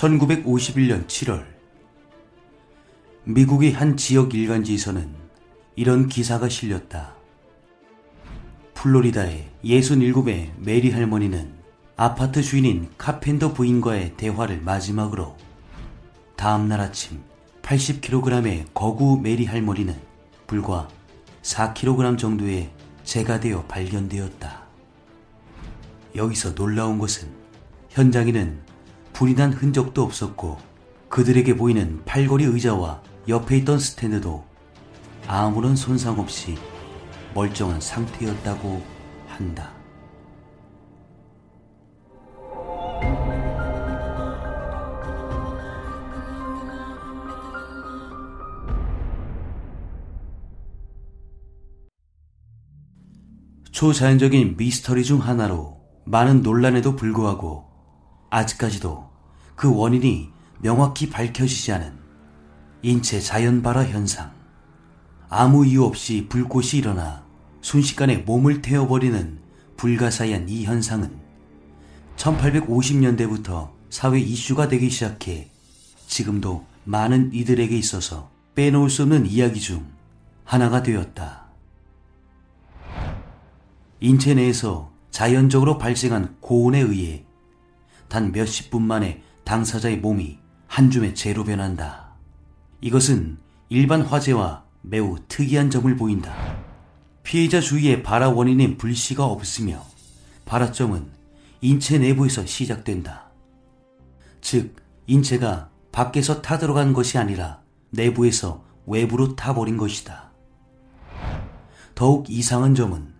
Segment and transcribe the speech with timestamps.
[0.00, 1.44] 1951년 7월
[3.24, 5.14] 미국의 한 지역 일간지에서는
[5.76, 7.16] 이런 기사가 실렸다.
[8.72, 11.52] 플로리다의 67세의 메리 할머니는
[11.96, 15.36] 아파트 주인인 카펜터 부인과의 대화를 마지막으로
[16.34, 17.20] 다음날 아침
[17.60, 19.94] 80kg의 거구 메리 할머니는
[20.46, 20.88] 불과
[21.42, 22.70] 4kg 정도의
[23.04, 24.62] 재가 되어 발견되었다.
[26.16, 27.28] 여기서 놀라운 것은
[27.90, 28.69] 현장에는
[29.20, 30.56] 불이 난 흔적도 없었고
[31.10, 34.46] 그들에게 보이는 팔걸이 의자와 옆에 있던 스탠드도
[35.26, 36.56] 아무런 손상 없이
[37.34, 38.82] 멀쩡한 상태였다고
[39.28, 39.74] 한다.
[53.70, 57.66] 초자연적인 미스터리 중 하나로 많은 논란에도 불구하고
[58.30, 59.09] 아직까지도
[59.60, 60.30] 그 원인이
[60.62, 61.92] 명확히 밝혀지지 않은
[62.80, 64.32] 인체 자연 발화 현상.
[65.28, 67.26] 아무 이유 없이 불꽃이 일어나
[67.60, 69.38] 순식간에 몸을 태워버리는
[69.76, 71.14] 불가사의한 이 현상은
[72.16, 75.50] 1850년대부터 사회 이슈가 되기 시작해
[76.06, 79.86] 지금도 많은 이들에게 있어서 빼놓을 수 없는 이야기 중
[80.42, 81.48] 하나가 되었다.
[84.00, 87.26] 인체 내에서 자연적으로 발생한 고온에 의해
[88.08, 92.12] 단 몇십 분 만에 당사자의 몸이 한 줌의 재로 변한다.
[92.80, 93.36] 이것은
[93.68, 96.56] 일반 화재와 매우 특이한 점을 보인다.
[97.24, 99.84] 피해자 주위에 발화 원인인 불씨가 없으며
[100.44, 101.08] 발화점은
[101.62, 103.24] 인체 내부에서 시작된다.
[104.40, 104.76] 즉,
[105.08, 110.30] 인체가 밖에서 타들어간 것이 아니라 내부에서 외부로 타버린 것이다.
[111.96, 113.12] 더욱 이상한 점은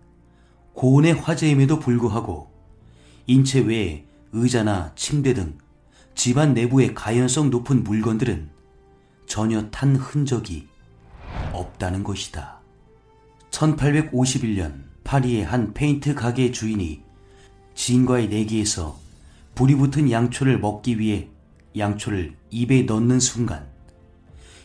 [0.75, 2.49] 고온의 화재임에도 불구하고
[3.27, 5.57] 인체 외에 의자나 침대 등
[6.23, 8.51] 집안 내부의 가연성 높은 물건들은
[9.25, 10.67] 전혀 탄 흔적이
[11.51, 12.59] 없다는 것이다.
[13.49, 17.01] 1851년 파리의 한 페인트 가게 주인이
[17.73, 18.99] 지인과의 내기에서
[19.55, 21.27] 불이 붙은 양초를 먹기 위해
[21.75, 23.67] 양초를 입에 넣는 순간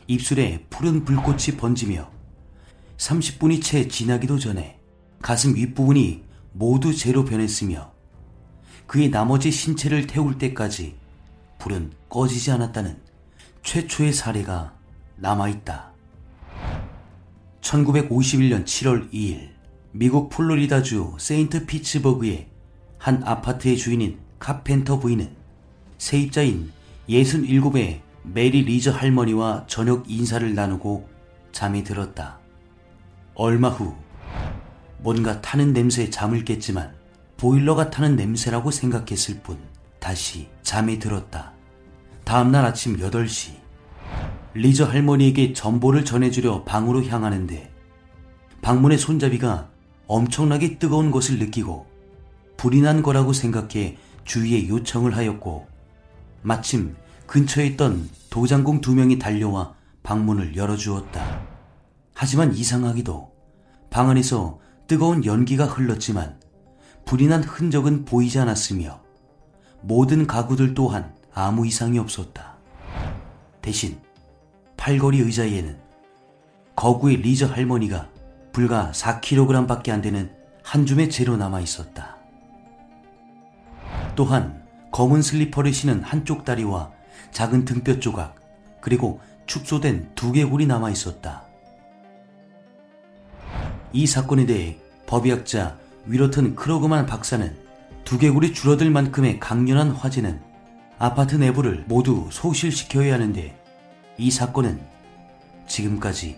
[0.09, 2.11] 입술에 푸른 불꽃이 번지며
[2.99, 4.79] 30분이 채 지나기도 전에
[5.23, 6.23] 가슴 윗부분이
[6.53, 7.95] 모두 재로 변했으며
[8.87, 11.06] 그의 나머지 신체를 태울 때까지
[11.59, 12.99] 불은 꺼지지 않았다는
[13.63, 14.75] 최초의 사례가
[15.17, 15.93] 남아있다.
[17.61, 19.51] 1951년 7월 2일
[19.93, 22.49] 미국 플로리다주 세인트 피츠버그의
[22.99, 25.35] 한 아파트의 주인인 카펜터 부인은
[25.99, 26.71] 세입자인
[27.09, 31.09] 67세의 메리 리저 할머니와 저녁 인사를 나누고
[31.53, 32.39] 잠이 들었다.
[33.35, 33.95] 얼마 후
[34.99, 36.95] 뭔가 타는 냄새에 잠을 깼지만
[37.37, 39.59] 보일러가 타는 냄새라고 생각했을 뿐
[39.99, 41.53] 다시 잠이 들었다.
[42.25, 43.53] 다음날 아침 8시
[44.55, 47.73] 리저 할머니에게 전보를 전해주려 방으로 향하는데
[48.63, 49.71] 방문의 손잡이가
[50.09, 51.87] 엄청나게 뜨거운 것을 느끼고
[52.57, 55.69] 불이 난 거라고 생각해 주위에 요청을 하였고
[56.43, 56.97] 마침
[57.29, 61.47] 근처에 있던 도장공 두 명이 달려와 방문을 열어주었다.
[62.13, 63.33] 하지만 이상하기도
[63.89, 66.41] 방 안에서 뜨거운 연기가 흘렀지만
[67.05, 69.06] 불이 난 흔적은 보이지 않았으며
[69.81, 72.55] 모든 가구들 또한 아무 이상이 없었다.
[73.63, 73.99] 대신
[74.77, 75.79] 팔걸이 의자에는
[76.75, 78.09] 거구의 리저 할머니가
[78.53, 80.31] 불과 4kg 밖에 안 되는
[80.63, 82.17] 한 줌의 재로 남아 있었다.
[84.15, 86.91] 또한 검은 슬리퍼를 신은 한쪽 다리와
[87.33, 88.35] 작은 등뼈 조각,
[88.81, 91.45] 그리고 축소된 두 개골이 남아 있었다.
[93.93, 97.66] 이 사건에 대해 법의학자 위로튼 크로그만 박사는
[98.07, 100.41] 두개골이 줄어들 만큼의 강렬한 화재는
[100.97, 103.61] 아파트 내부를 모두 소실시켜야 하는데
[104.17, 104.81] 이 사건은
[105.67, 106.37] 지금까지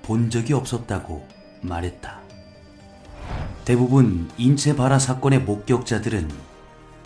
[0.00, 1.28] 본 적이 없었다고
[1.60, 2.20] 말했다.
[3.66, 6.30] 대부분 인체 발화 사건의 목격자들은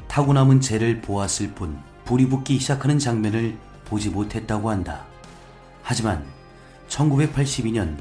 [0.07, 5.07] 타고 남은 재를 보았을 뿐 불이 붙기 시작하는 장면을 보지 못했다고 한다.
[5.83, 6.25] 하지만
[6.89, 7.97] 1982년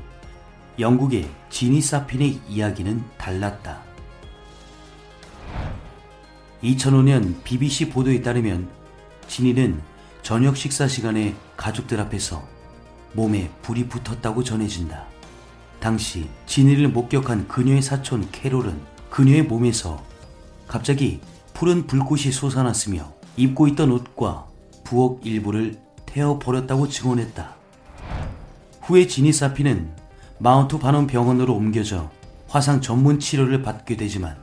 [0.78, 3.83] 영국의 지니 사핀의 이야기는 달랐다.
[6.64, 8.70] 2005년 BBC 보도에 따르면
[9.28, 9.82] 지니는
[10.22, 12.42] 저녁 식사 시간에 가족들 앞에서
[13.14, 15.06] 몸에 불이 붙었다고 전해진다.
[15.80, 18.80] 당시 지니를 목격한 그녀의 사촌 캐롤은
[19.10, 20.02] 그녀의 몸에서
[20.68, 21.20] 갑자기
[21.54, 24.48] 푸른 불꽃이 솟아났으며 입고 있던 옷과
[24.86, 27.56] 부엌 일부를 태워버렸다고 증언했다.
[28.84, 29.92] 후에 지니 사피는
[30.40, 32.10] 마운트 바논 병원으로 옮겨져
[32.48, 34.38] 화상 전문 치료를 받게 되지만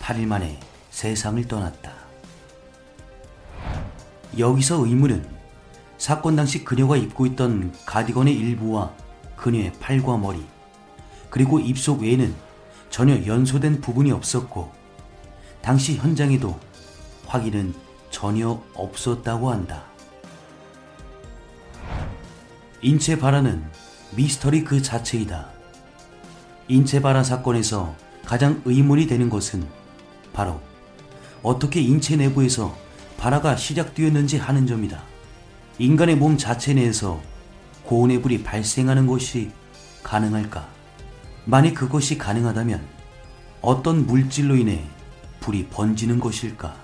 [0.00, 0.58] 8일 만에
[0.94, 1.92] 세상을 떠났다.
[4.38, 5.26] 여기서 의문은
[5.98, 8.92] 사건 당시 그녀가 입고 있던 가디건의 일부와
[9.34, 10.46] 그녀의 팔과 머리,
[11.30, 12.32] 그리고 입속 외에는
[12.90, 14.70] 전혀 연소된 부분이 없었고,
[15.60, 16.60] 당시 현장에도
[17.26, 17.74] 확인은
[18.10, 19.82] 전혀 없었다고 한다.
[22.82, 23.68] 인체 발화는
[24.14, 25.48] 미스터리 그 자체이다.
[26.68, 29.66] 인체 발화 사건에서 가장 의문이 되는 것은
[30.32, 30.60] 바로
[31.44, 32.74] 어떻게 인체 내부에서
[33.18, 35.00] 발화가 시작되었는지 하는 점이다.
[35.78, 37.20] 인간의 몸 자체 내에서
[37.84, 39.52] 고온의 불이 발생하는 것이
[40.02, 40.66] 가능할까?
[41.44, 42.80] 만약 그것이 가능하다면
[43.60, 44.84] 어떤 물질로 인해
[45.40, 46.74] 불이 번지는 것일까?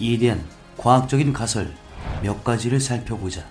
[0.00, 0.44] 이에 대한
[0.76, 1.72] 과학적인 가설
[2.22, 3.46] 몇 가지를 살펴보자.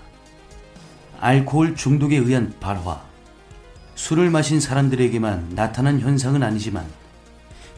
[1.20, 3.02] 알코올 중독에 의한 발화.
[3.94, 6.86] 술을 마신 사람들에게만 나타난 현상은 아니지만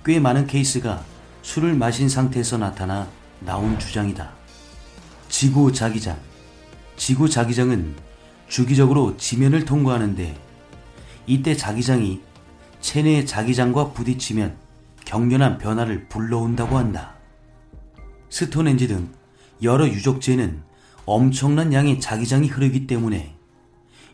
[0.04, 1.04] 꽤 많은 케이스가
[1.42, 3.08] 술을 마신 상태에서 나타나
[3.40, 4.30] 나온 주장이다.
[5.28, 6.18] 지구 자기장.
[6.96, 7.94] 지구 자기장은
[8.48, 10.36] 주기적으로 지면을 통과하는데
[11.26, 12.20] 이때 자기장이
[12.80, 14.56] 체내의 자기장과 부딪히면
[15.04, 17.14] 격렬한 변화를 불러온다고 한다.
[18.30, 19.08] 스톤렌지 등
[19.62, 20.62] 여러 유적지에는
[21.04, 23.34] 엄청난 양의 자기장이 흐르기 때문에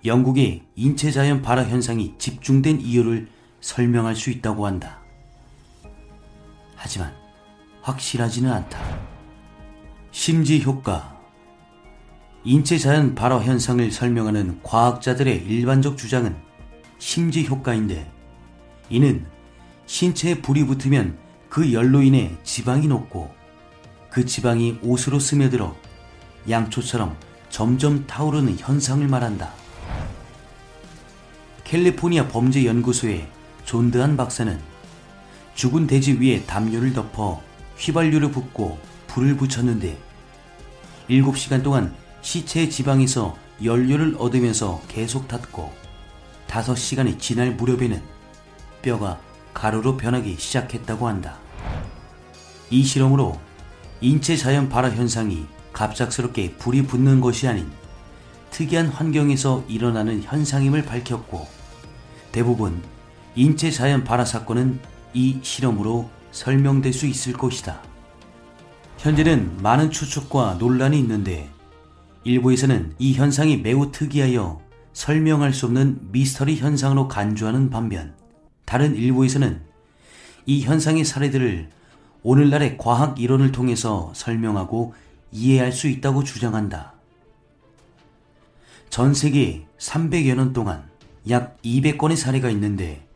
[0.05, 3.29] 영국의 인체 자연 발화 현상이 집중된 이유를
[3.61, 5.04] 설명할 수 있다고 한다.
[6.85, 7.15] 하지만
[7.81, 8.79] 확실하지는 않다.
[10.11, 11.19] 심지 효과
[12.45, 16.37] 인체 자연 발화 현상을 설명하는 과학자들의 일반적 주장은
[16.99, 18.13] 심지 효과인데
[18.91, 19.27] 이는
[19.87, 21.17] 신체에 불이 붙으면
[21.49, 23.35] 그 열로 인해 지방이 녹고
[24.11, 25.75] 그 지방이 옷으로 스며들어
[26.51, 27.17] 양초처럼
[27.49, 29.51] 점점 타오르는 현상을 말한다.
[31.65, 33.27] 캘리포니아 범죄연구소의
[33.65, 34.74] 존드한 박사는
[35.55, 37.41] 죽은 돼지 위에 담요를 덮어
[37.79, 38.79] 휘발유를 붓고
[39.09, 39.97] 불을 붙였는데
[41.09, 45.73] 7시간 동안 시체의 지방에서 연료를 얻으면서 계속 탔고
[46.49, 48.03] 5시간이 지날 무렵에는
[48.83, 49.21] 뼈가
[49.53, 51.39] 가루로 변하기 시작했다고 한다.
[52.71, 53.39] 이 실험으로
[54.01, 57.71] 인체 자연 발화 현상이 갑작스럽게 불이 붙는 것이 아닌
[58.51, 61.47] 특이한 환경에서 일어나는 현상임을 밝혔고
[62.33, 62.83] 대부분
[63.35, 64.81] 인체 자연 발화 사건은
[65.15, 67.81] 이 실험으로 설명될 수 있을 것이다.
[68.99, 71.49] 현재는 많은 추측과 논란이 있는데
[72.25, 74.61] 일부에서는 이 현상이 매우 특이하여
[74.93, 78.15] 설명할 수 없는 미스터리 현상으로 간주하는 반면
[78.65, 79.63] 다른 일부에서는
[80.47, 81.69] 이 현상의 사례들을
[82.23, 84.95] 오늘날의 과학 이론을 통해서 설명하고
[85.31, 86.95] 이해할 수 있다고 주장한다.
[88.89, 90.89] 전 세계 300여 년 동안
[91.29, 93.07] 약 200건의 사례가 있는데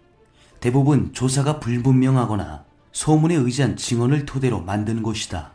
[0.61, 5.53] 대부분 조사가 불분명하거나 소문에 의지한 증언을 토대로 만든 것이다.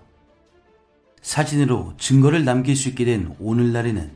[1.21, 4.11] 사진으로 증거를 남길 수 있게 된 오늘날에는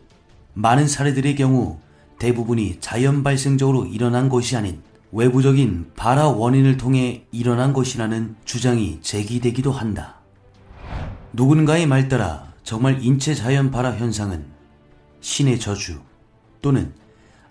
[0.54, 1.80] 많은 사례들의 경우
[2.20, 4.82] 대부분이 자연 발생적으로 일어난 것이 아닌
[5.12, 10.16] 외부적인 발화 원인을 통해 일어난 것이라는 주장이 제기되기도 한다.
[11.34, 14.46] 누군가의 말 따라 정말 인체 자연 발화 현상은
[15.22, 16.00] 신의 저주
[16.62, 16.94] 또는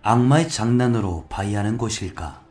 [0.02, 2.45] 악마의 장난으로 봐야 하는 것일까?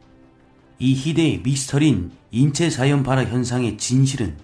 [0.86, 4.38] 이 희대의 미스터리인 인체 자연 발화 현상의 진실은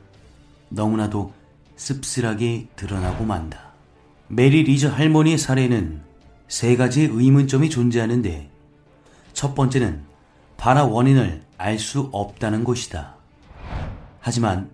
[0.70, 1.32] 너무나도
[1.76, 3.74] 씁쓸하게 드러나고 만다.
[4.28, 6.02] 메리 리저 할머니의 사례는
[6.48, 8.50] 세 가지의 의문점이 존재하는데
[9.34, 10.02] 첫 번째는
[10.58, 13.18] 발화 원인을 알 수 없다는 것이다.
[14.20, 14.72] 하지만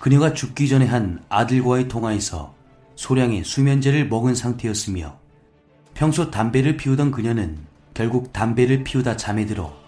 [0.00, 2.52] 그녀가 죽기 전에 한 아들과의 통화에서
[2.96, 5.16] 소량의 수면제를 먹은 상태였으며
[5.94, 7.58] 평소 담배를 피우던 그녀는
[7.94, 9.85] 결국 담배를 피우다 잠에 들어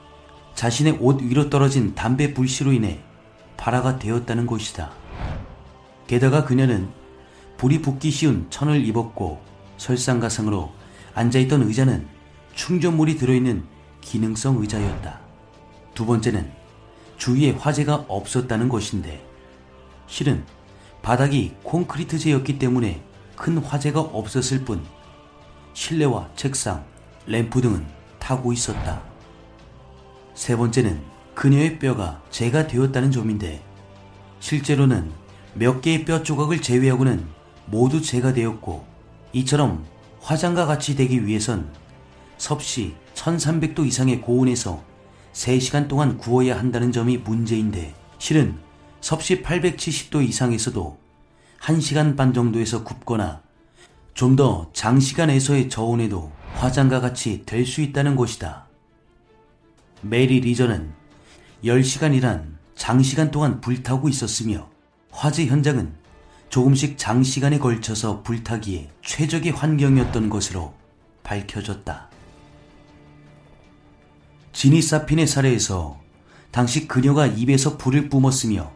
[0.58, 2.98] 자신의 옷 위로 떨어진 담배 불씨로 인해
[3.56, 4.90] 발화가 되었다는 것이다.
[6.08, 6.88] 게다가 그녀는
[7.58, 9.40] 불이 붙기 쉬운 천을 입었고
[9.76, 10.72] 설상가상으로
[11.14, 12.08] 앉아있던 의자는
[12.56, 13.62] 충전물이 들어있는
[14.00, 15.20] 기능성 의자였다.
[15.94, 16.50] 두 번째는
[17.18, 19.24] 주위에 화재가 없었다는 것인데
[20.08, 20.44] 실은
[21.02, 23.00] 바닥이 콘크리트재였기 때문에
[23.36, 24.84] 큰 화재가 없었을 뿐
[25.72, 26.84] 실내와 책상,
[27.28, 27.86] 램프 등은
[28.18, 29.17] 타고 있었다.
[30.38, 31.02] 세 번째는
[31.34, 33.60] 그녀의 뼈가 재가 되었다는 점인데
[34.38, 35.10] 실제로는
[35.54, 37.26] 몇 개의 뼈 조각을 제외하고는
[37.66, 38.86] 모두 재가 되었고
[39.32, 39.84] 이처럼
[40.20, 41.68] 화장과 같이 되기 위해선
[42.36, 44.80] 섭씨 1300도 이상의 고온에서
[45.32, 48.60] 3시간 동안 구워야 한다는 점이 문제인데 실은
[49.00, 50.98] 섭씨 870도 이상에서도
[51.60, 53.42] 1시간 반 정도에서 굽거나
[54.14, 58.67] 좀 더 장시간에서의 저온에도 화장과 같이 될 수 있다는 것이다.
[60.02, 60.92] 메리 리저는
[61.64, 64.70] 10시간이란 장시간 동안 불타고 있었으며
[65.10, 65.94] 화재 현장은
[66.48, 70.74] 조금씩 장시간에 걸쳐서 불타기에 최적의 환경이었던 것으로
[71.22, 72.08] 밝혀졌다.
[74.52, 76.00] 지니 사핀의 사례에서
[76.50, 78.72] 당시 그녀가 입에서 불을 뿜었으며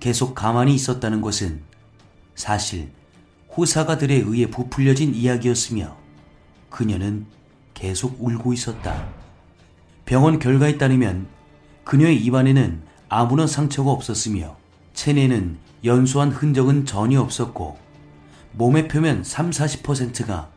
[0.00, 1.62] 계속 가만히 있었다는 것은
[2.34, 2.90] 사실
[3.56, 5.96] 호사가들에 의해 부풀려진 이야기였으며
[6.68, 7.26] 그녀는
[7.72, 9.23] 계속 울고 있었다.
[10.06, 11.26] 병원 결과에 따르면
[11.84, 14.56] 그녀의 입안에는 아무런 상처가 없었으며
[14.92, 17.78] 체내는 연소한 흔적은 전혀 없었고
[18.52, 20.48] 몸의 표면 3, 40%가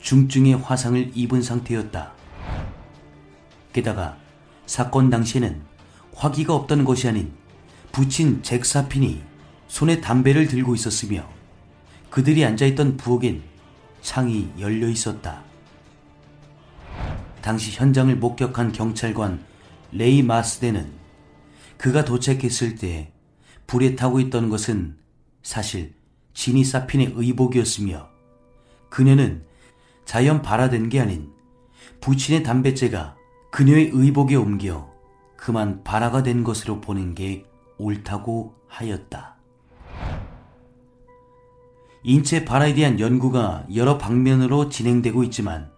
[0.00, 2.12] 중증의 화상을 입은 상태였다.
[3.72, 4.16] 게다가
[4.66, 5.60] 사건 당시에는
[6.14, 7.32] 화기가 없던 것이 아닌
[7.92, 9.22] 부친 잭사핀이
[9.68, 11.28] 손에 담배를 들고 있었으며
[12.10, 13.42] 그들이 앉아있던 부엌엔
[14.00, 15.45] 창이 열려 있었다.
[17.46, 19.40] 당시 현장을 목격한 경찰관
[19.92, 20.90] 레이 마스데는
[21.76, 23.12] 그가 도착했을 때
[23.68, 24.96] 불에 타고 있던 것은
[25.44, 25.94] 사실
[26.34, 28.08] 지니 사핀의 의복이었으며
[28.88, 29.44] 그녀는
[30.04, 31.30] 자연 발화된 게 아닌
[32.00, 33.14] 부친의 담뱃재가
[33.52, 34.92] 그녀의 의복에 옮겨
[35.36, 37.46] 그만 발화가 된 것으로 보는 게
[37.78, 39.36] 옳다고 하였다.
[42.02, 45.70] 인체 발화에 대한 연구가 여러 방면으로 진행되고 있지만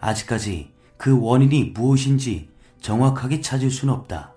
[0.00, 2.48] 아직까지 그 원인이 무엇인지
[2.80, 4.34] 정확하게 찾을 수는 없다.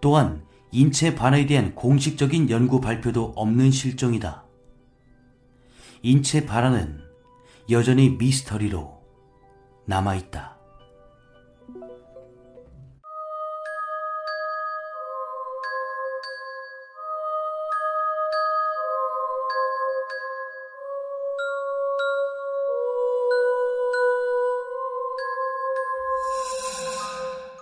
[0.00, 4.44] 또한 인체 발화에 대한 공식적인 연구 발표도 없는 실정이다.
[6.02, 7.00] 인체 발화는
[7.70, 9.00] 여전히 미스터리로
[9.86, 10.55] 남아있다.